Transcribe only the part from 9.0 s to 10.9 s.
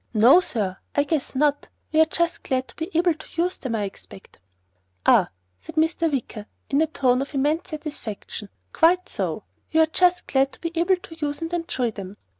so. You are just glad to be